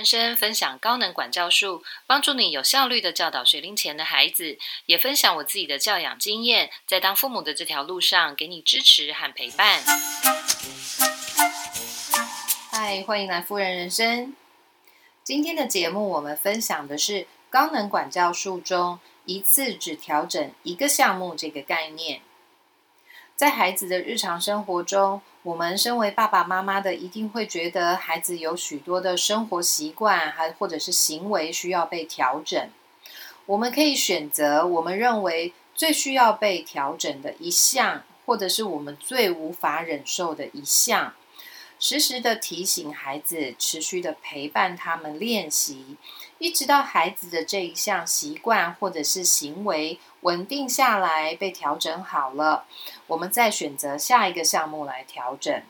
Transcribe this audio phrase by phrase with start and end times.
[0.00, 4.56] 人生分享高能管教术，帮助你有效率的教导学龄前的孩子，
[4.86, 9.82] 也分享我自己的教养经验，在当父母的这条路上给你支持和陪伴。
[12.70, 14.34] 嗨，欢迎来夫人人生。
[15.22, 22.22] 今天的节目我们分享的是高能管教术中一次只调整一个项目这个概念。
[23.36, 32.68] 在孩子的日常生活中，我们身为爸爸妈妈的，一定会觉得孩子有许多的生活习惯，还或者是行为需要被调整。
[33.46, 41.14] 我们可以选择我们认为最需要被调整的一项，或者是我们最无法忍受的一项。
[41.80, 45.96] 时时的提醒孩子，持续的陪伴他们练习，
[46.38, 52.66] 一直到孩子的这一项习惯或者是行为稳定下来，被调整好了，
[53.06, 55.62] 我们再选择下一个项目来调整。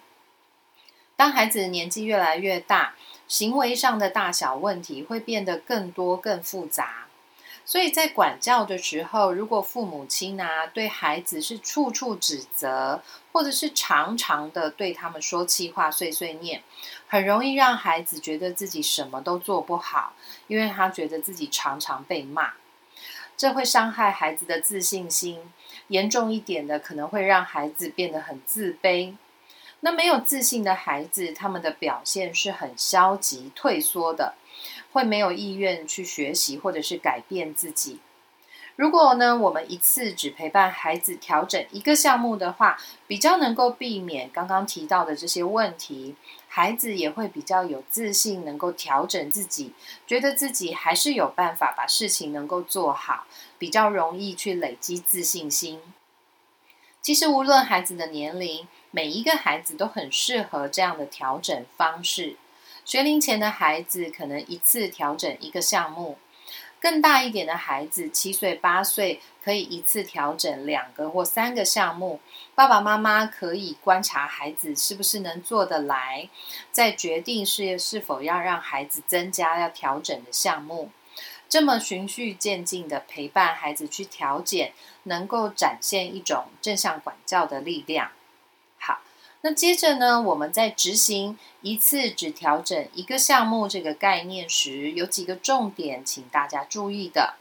[1.15, 2.97] 当孩子年纪越来越大，
[3.29, 7.07] 行为上的大小问题会变得更多、更复杂。
[7.71, 16.65] 所以在管教的时候，如果父母亲啊对孩子是处处指责，或者是常常的对他们说气话、碎碎念，
[17.07, 20.15] 很容易让孩子觉得自己什么都做不好，
[20.49, 22.55] 因为他觉得自己常常被骂，
[23.37, 25.53] 这会伤害孩子的自信心。
[25.87, 29.15] 严重一点的，可能会让孩子变得很自卑。
[29.83, 34.35] 那没有自信的孩子，他们的表现是很消极、退缩的。
[34.93, 37.99] 会没有意愿去学习或者是改变自己。
[38.77, 46.15] 如果呢，我们一次只陪伴孩子调整一个项目的话，比较能够避免刚刚提到的这些问题。
[46.49, 49.73] 孩子也会比较有自信，能够调整自己，
[50.07, 53.27] 觉得自己还是有办法把事情能够做好，
[53.59, 55.81] 比较容易去累积自信心。
[57.03, 62.37] 其实，无论孩子的年龄，每一个孩子都很适合这样的调整方式。
[62.91, 66.19] 学龄前的孩子可能一次调整一个项目，
[66.81, 72.19] 更大一点的孩子，七岁八岁可以一次调整两个或三个项目。
[72.57, 76.29] 爸爸妈妈可以观察孩子是不是能做得来，
[76.73, 80.91] 再决定是是否要让孩子增加要调整的项目。
[81.49, 84.69] 这么循序渐进的陪伴孩子去调整，
[85.05, 88.11] 能够展现一种正向管教的力量。
[89.43, 97.37] 那接着呢，我们在执行一次只调整一个项目这个概念时，有几个重点，请大家注意的。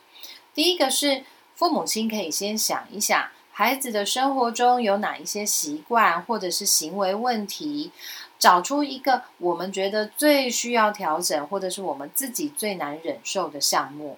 [0.54, 1.24] 第一个是，
[1.56, 7.92] 父母亲可以先想一想，孩子的生活中有哪一些习惯或者是行为问题，
[8.40, 14.18] 找出一个我们觉得最需要调整，或者是我们自己最难忍受的项目。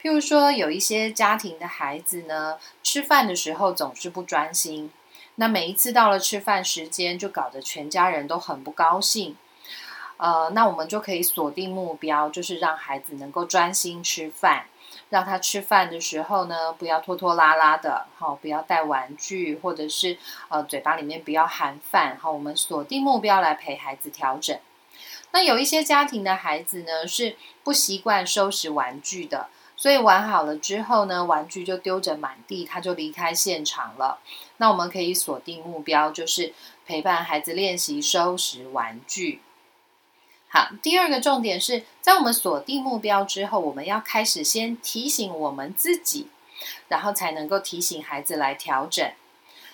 [0.00, 4.92] 譬如说，有一些家庭的孩子呢，吃饭的时候总是不专心。
[5.40, 9.34] 那每一次到了吃饭时间，就搞得全家人都很不高兴。
[10.18, 14.66] 呃，那我们就可以锁定目标，就是让孩子能够专心吃饭，
[15.08, 20.18] 让他吃饭的时候呢，不要拖拖拉拉的，好，不要带玩具，或者是
[20.50, 22.18] 呃嘴巴里面不要含饭。
[22.20, 24.54] 好，我们锁定目标来陪孩子调整。
[25.32, 29.46] 那有一些家庭的孩子呢，是不习惯收拾玩具的。
[29.80, 34.20] 所以玩好了之后呢，玩具就丢着满地，他就离开现场了。
[34.58, 36.52] 那我们可以锁定目标，就是
[36.86, 39.40] 陪伴孩子练习收拾玩具。
[40.48, 46.28] 好，第二个重点是在我们锁定目标之后，我们要开始先提醒我们自己，
[46.88, 49.10] 然后才能够提醒孩子来调整。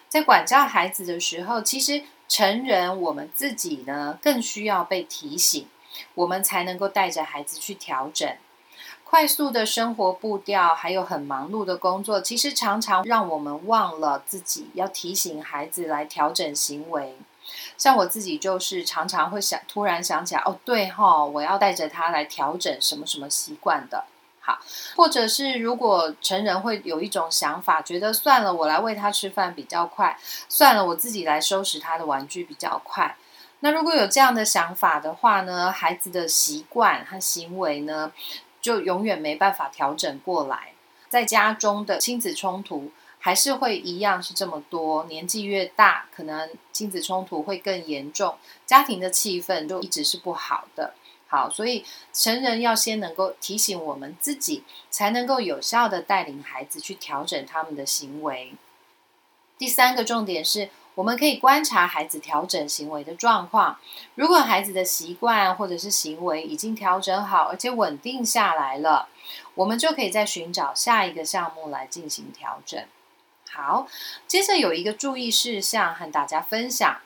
[0.08, 5.66] 在管教孩子的时候，其实成人我们自己呢更需要被提醒，
[6.14, 8.36] 我们才能够带着孩子去调整。
[9.08, 17.16] 快速的生活步调，还有很忙碌的工作，其实常常让我们忘了自己要提醒孩子来调整行为。
[17.78, 24.04] 像我自己就是常常会想，突然想起来，哦，对哈，我要带着他来调整什么什么习惯的。
[24.40, 24.58] 好，
[24.96, 30.18] 或者是如果成人会有一种想法，觉得算了，我来喂他吃饭比较快，
[30.48, 33.16] 算了，我自己来收拾他的玩具比较快。
[33.60, 38.12] 那如果有这样的想法的话呢，孩子的习惯和行为呢？
[38.66, 40.72] 就永远没办法调整过来，
[41.08, 42.90] 在家中的亲子冲突
[43.20, 45.04] 还是会一样是这么多。
[45.04, 48.36] 年纪越大，可能亲子冲突会更严重，
[48.66, 50.94] 家庭的气氛就一直是不好的。
[51.28, 58.54] 好，所以成人要先能够提醒我们自己，才能够有效的带领孩子去调整他们的行为。
[59.56, 60.70] 第三个重点是。
[60.96, 63.78] 我们可以观察孩子调整行为的状况。
[64.14, 69.08] 如果孩子的习惯或者是行为已经调整好，而且稳定下来了，
[69.54, 72.82] 我们就可以再寻找下一个项目来进行调整。
[73.50, 73.86] 好，
[74.26, 77.00] 接着有一个注意事项和大家分享：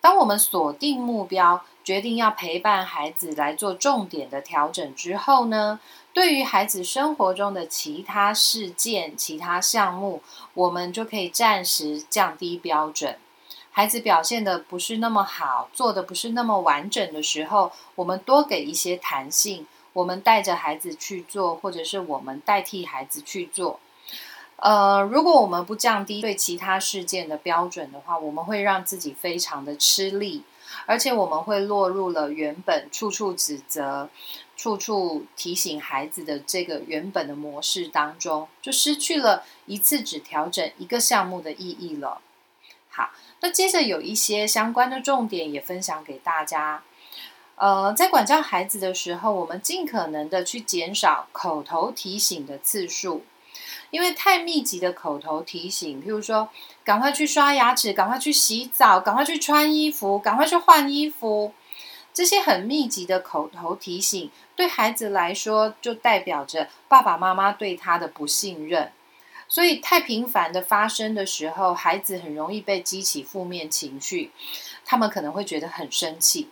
[0.00, 5.80] 当我们锁定目标，决定要陪伴孩子来做重点的调整之后呢，
[6.12, 10.22] 对于孩子生活中的其他事件、其他项目，
[10.54, 13.16] 我们就可以暂时降低标准。
[13.70, 23.78] 孩子表现的不是那么好，做的不是那么完整的时候，我们多给一些弹性，我们带着孩子去做，或者是我们代替孩子去做。
[24.56, 30.42] 呃，如果我们不降低对其他事件的标准的话，我们会让自己非常的吃力，
[30.86, 34.08] 而且我们会落入了原本处处指责、
[34.56, 42.20] 处处提醒孩子的这个原本的模式当中，就失去了一次只调整一个项目的意义了。
[42.90, 43.10] 好。
[43.40, 46.82] 那接着有一些相关的重点也分享给大家。
[47.56, 53.24] 呃，在管教孩子的时候，我们尽可能的去减少口头提醒的次数，
[53.90, 56.48] 因为太密集的口头提醒，譬如说
[56.84, 61.52] 赶快去刷牙齿、赶快去洗澡、赶快去穿衣服、赶快去换衣服，
[62.12, 68.92] 这些很密集的口头提醒，对孩子来说就代表着爸爸妈妈对他的不信任。
[69.48, 74.32] 所以太频繁的发生的时候，孩子很容易被激起负面情绪，
[74.84, 76.48] 他们可能会觉得很生气，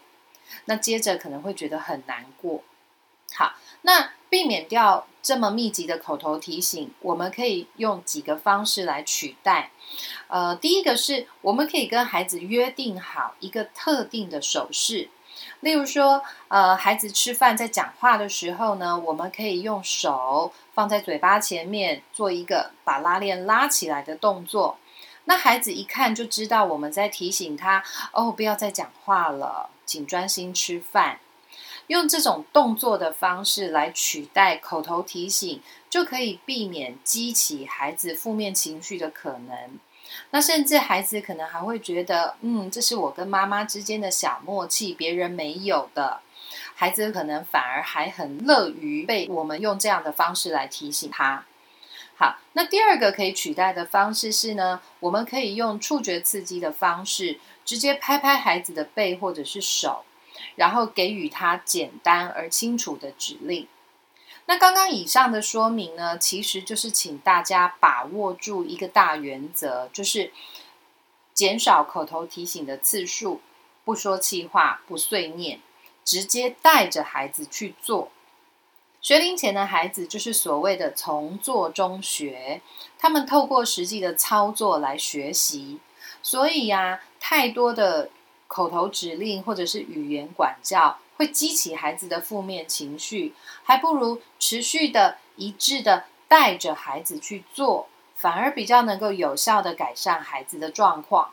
[0.66, 2.62] 那接着可能会觉得很难过。
[3.32, 3.54] 好，
[3.86, 9.70] 那避免掉这么密集的口头提醒，我们可以用几个方式来取代。
[10.28, 15.10] 呃，第一个是我们可以跟孩子约定好一个特定的手势。
[15.60, 24.78] 例如说，呃，孩子吃饭在讲话的时候呢，我们可以用手放在嘴巴前面，做一个把拉链拉起来的动作。
[25.26, 31.20] 那孩子一看就知道我们在提醒他，哦，不要再讲话了，请专心吃饭。
[31.88, 35.60] 用这种动作的方式来取代口头提醒，
[35.90, 39.78] 就可以避免激起孩子负面情绪的可能。
[40.31, 46.20] 那甚至孩子可能还会觉得，嗯，这是我跟妈妈之间的小默契，别人没有的。
[46.75, 51.44] 孩子可能反而还很乐于被我们用这样的方式来提醒他。
[52.16, 60.04] 好，那第二个可以取代的方式是呢，我们可以用触觉刺激的方式，直接拍拍孩子的背或者是手，
[60.56, 63.67] 然后给予他简单而清楚的指令。
[64.46, 70.32] 那刚刚以上的说明呢，其实就是请大家把握住一个大原则，就是
[71.32, 73.41] 减少口头提醒的次数，
[73.85, 75.61] 不说气话，不碎念，
[76.05, 78.11] 直接带着孩子去做。
[79.00, 82.61] 学龄前的孩子就是所谓的从做中学，
[82.99, 85.79] 他们透过实际的操作来学习，
[86.23, 88.11] 所以呀，太多的
[88.49, 90.99] 口头指令或者是语言管教。
[91.17, 97.87] 会激起孩子的负面情绪，还不如持续的一致的带着孩子去做，
[98.17, 101.31] 反而比较能够有效的改善孩子的状况。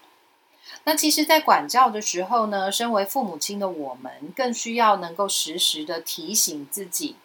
[0.84, 7.16] 那其实，在管教的时候呢，身为父母亲的我们，更需要能够时时的提醒自己，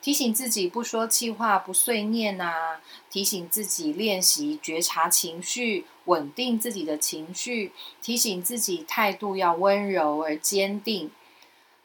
[0.00, 11.10] 提醒自己不说气话、不碎念啊，提醒自己练习觉察情绪，稳定自己的情绪，提醒自己态度要温柔而坚定。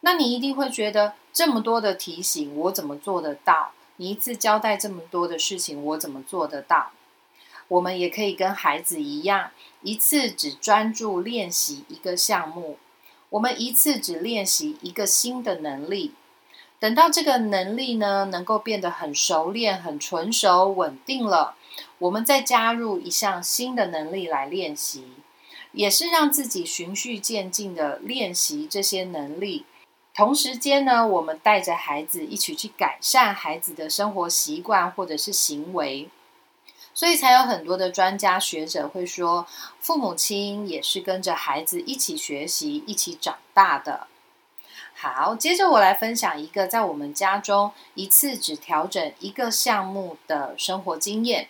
[0.02, 3.72] 那你一定会觉得这么多的提醒，我怎么做得到？
[3.98, 6.92] 你一次交代这么多的事情，我怎么做得到？
[7.68, 12.78] 我们也可以跟孩子一样，一次只专注练习一个项目，
[13.30, 16.14] 我们一次只练习一个新的能力。
[16.80, 21.56] 等到这个能力呢，能够变得很熟练、很纯熟、稳定了，
[21.98, 25.08] 我们再加入一项新的能力来练习，
[25.72, 29.66] 也是让自己循序渐进的练习这些能力。
[30.14, 36.10] 同时间呢，我们带着孩子一起去改善孩子的生活习惯或者是行为，
[36.94, 39.48] 所以才有很多的专家学者会说，
[39.80, 44.08] 父母亲也是跟着孩子一起学习、一起长大的。
[45.00, 51.50] 好，接着我来分享一个在我们家中一次只调整一个项目的生活经验。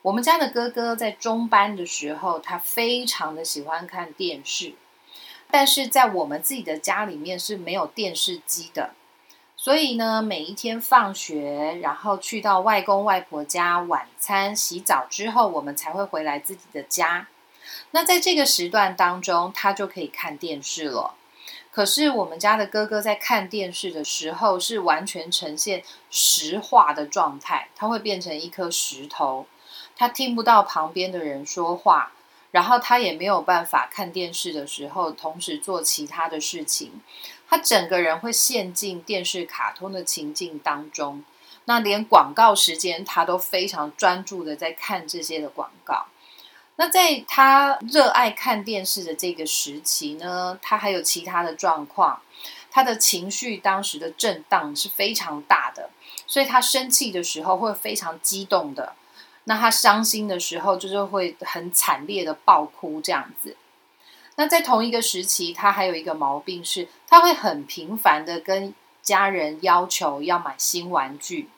[0.00, 4.72] 我们家的哥哥在中班的时候，他非常的喜欢看电视。
[5.50, 8.94] 但是在我们自己的家里面是没有电视机的，
[9.54, 17.28] 所以呢，每一天放学，然后去到外公外婆家晚餐、洗澡之后，我们才会回来自己的家。
[17.90, 21.16] 那在这个时段当中，他就可以看电视了。
[21.70, 29.46] 可是我们家的哥哥在看电视的时候，是完全呈现石化的状态，他会变成一颗石头，
[29.94, 32.12] 他听不到旁边的人说话。
[32.52, 37.02] 然后他也没有办法看电视的时候，同时做其他的事情。
[37.46, 41.22] 他整个人会陷进电视卡通的情境当中。
[41.66, 46.06] 那连广告时间，他都非常专注的在看这些的广告。
[46.78, 52.20] 那在他热爱看电视的这个时期呢，他还有其他的状况，
[52.70, 55.88] 他的情绪当时的震荡是非常大的，
[56.26, 58.92] 所以他生气的时候会非常激动的，
[59.44, 63.56] 那他伤心的时候就是会很惨烈的爆哭这样子。
[64.34, 71.48] 那在同一个时期，他还有一个毛病是，他会很频繁的跟家人要求要买新玩具，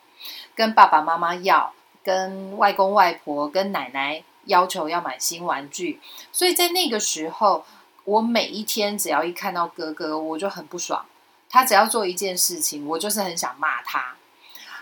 [0.55, 4.23] 跟爸爸妈妈要，跟外公外婆、跟奶奶。
[4.49, 6.01] 要求要买新玩具，
[6.33, 7.65] 所以在那个时候，
[8.05, 11.07] 我每一天只要一看到哥哥，我就很不爽。
[11.51, 14.17] 他只要做一件事情，我就是很想骂他。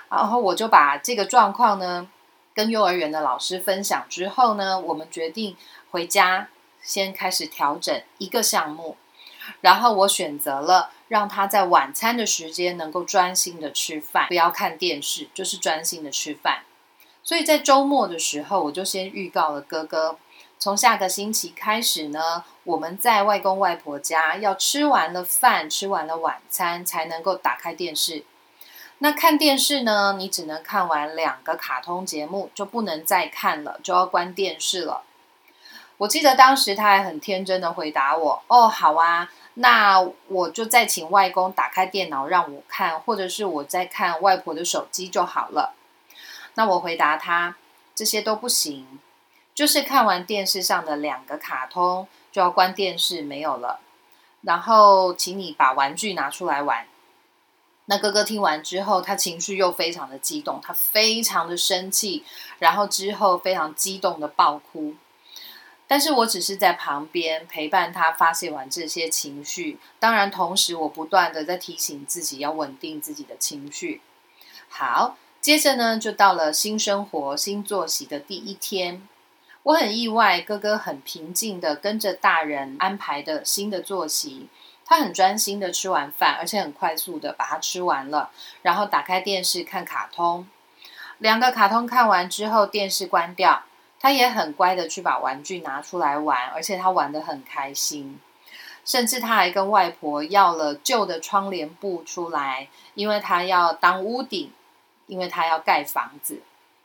[0.09, 2.09] 然后我就把这个状况呢，
[2.55, 5.57] 跟幼儿园的老师分享之后呢，我们决定
[5.91, 6.49] 回家
[6.81, 8.97] 先开始调整一个项目。
[9.61, 16.63] 然后我选择了让他在晚餐的时间能够专心的吃饭，不要看电视，就是专心的吃饭。
[17.27, 20.17] 所以在周末的时候，我就先预告了哥哥，
[20.61, 28.25] 从下个星期开始呢，我们在外公外婆家要吃完了饭，吃完了晚餐才能够打开电视。
[28.99, 35.03] 那看电视呢，你只能看完两个卡通节目，就不能再看了，就要关电视了。
[35.97, 45.75] 我记得当时他还很天真的回答我：“哦，好啊，那我就再请外公打开电脑让我看，或者是我在看外婆的手机就好了。”
[46.57, 47.57] 那我回答他，
[47.95, 48.99] 这些都不行，
[49.55, 53.81] 就是看完电视上的两个卡通就要关电视没有了，
[54.41, 56.87] 然后请你把玩具拿出来玩。
[57.85, 62.25] 那哥哥听完之后，他情绪又非常的激动，他非常的生气，
[62.59, 64.95] 然后之后非常激动的爆哭。
[65.87, 74.01] 但是我只是在旁边陪伴他发泄完这些情绪，当然同时我不断的在提醒自己要稳定自己的情绪。
[74.71, 75.19] 好。
[75.47, 79.07] 接着呢，就到了新生活、新作息的第一天。
[79.63, 84.49] 我很意外，哥哥很平静的跟着大人安排的新的作息。
[84.85, 88.31] 他很专心的吃完饭，而且很快速的把它吃完了，
[88.63, 90.49] 然后打开电视看卡通。
[91.19, 93.63] 两个卡通看完之后，电视关掉，
[94.01, 98.19] 他也很乖的去把玩具拿出来玩，而且他玩的很开心。
[98.85, 104.51] 甚至他还跟外婆要了旧的窗帘布出来，因为他要当屋顶。
[105.07, 106.41] 因为他要盖房子，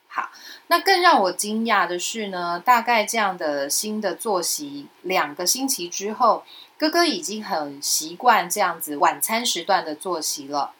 [0.07, 0.29] 好，
[0.67, 6.43] 那更让我惊讶的是呢，大概这样的新的作息两个星期之后，
[6.77, 10.73] 哥哥已经很习惯这样子晚餐时段的作息了。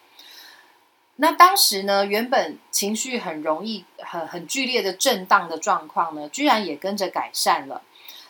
[1.18, 7.84] 那当时呢，原本情绪很容易很很剧烈的震荡的状况呢，居然也跟着改善了，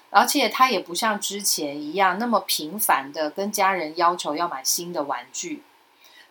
[0.09, 5.63] 而且他也不像之前一样那么频繁的跟家人要求要买新的玩具。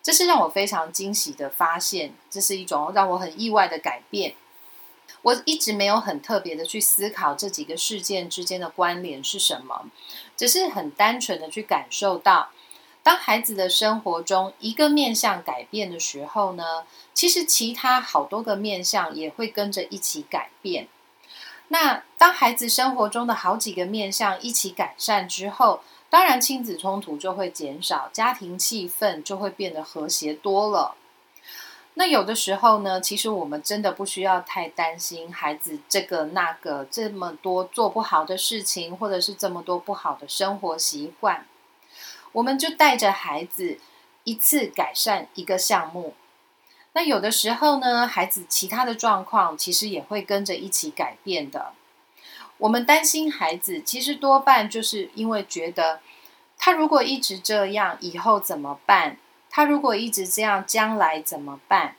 [0.02, 4.34] 这是让我非常惊喜的发现，这是一种让我很意外的改变。
[5.22, 9.86] 我一直没有很特别的去思考这几个事件之间的关联是什么，
[10.36, 12.48] 只是很单纯的去感受到，
[13.02, 20.88] 当孩子的生活中一个面相改变的时候呢，其实其他好多个面相也会跟着一起改变。
[21.68, 30.96] 那当孩子生活中的好几个面相一起改善之后，当然，亲子冲突就会减少，家庭气氛就会变得和谐多了。
[31.94, 41.46] 那有的时候呢，其实我们真的不需要太担心孩子这个那个这么多做不好的事情，或者是这么多不好的生活习惯。
[42.32, 43.78] 我们就带着孩子
[44.24, 46.14] 一次改善一个项目。
[46.92, 51.72] 那有的时候呢，孩子其他的状况其实也会跟着一起改变的。
[52.60, 56.00] 我们担心孩子，其实多半就是因为觉得，
[56.58, 59.16] 他如果一直这样，以后怎么办？
[59.48, 61.96] 他如果一直这样，将来怎么办？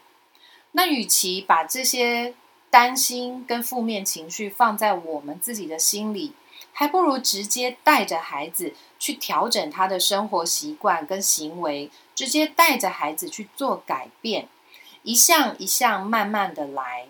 [0.74, 2.36] 那与其把这些
[2.70, 6.34] 担心跟负面情绪放在我们自己的心里，
[6.72, 14.48] 还不如直接带着孩子去调整他的生活习惯跟行为，直接带着孩子去做改变，
[15.02, 17.08] 一项一项慢慢的来。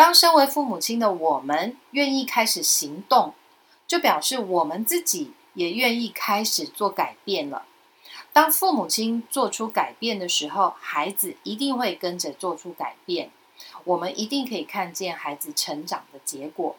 [0.00, 3.34] 当身为父母亲的我们愿意开始行动，
[3.86, 7.66] 就表示我们自己也愿意开始做改变了。
[8.32, 13.30] 当父母亲做出改变的时候，孩子一定会跟着做出改变。
[13.84, 16.76] 我们一定可以看见孩子成长的结果。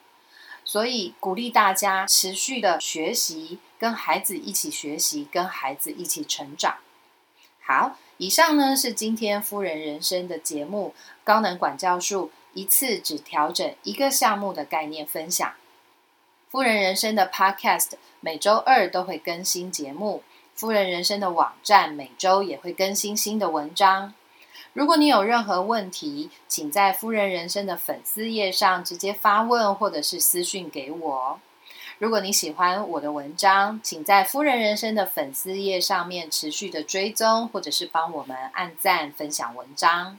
[0.66, 6.78] 所以鼓励大家持续的学习，跟孩子一起学习，跟孩子一起成长。
[7.64, 12.32] 好，以上呢是今天夫人人生的节目，高能管教术。
[12.54, 15.54] 一次只调整一个项目的概念分享。
[16.50, 24.14] 夫人人生的 Podcast 每周二都会更新节目，夫人人生的网站每周也会更新新的文章。
[24.74, 31.40] 如果你有任何问题，请在夫人人生的粉丝页上直接发问，或者是私讯给我。
[31.98, 40.18] 如果你喜欢我的文章，请在夫人人生的粉丝页上面持续的追踪，或者是帮我们按赞、分享文章。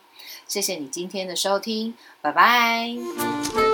[0.53, 3.72] 谢谢你今天的收听，拜拜。